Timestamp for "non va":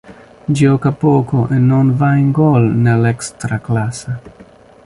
1.59-2.15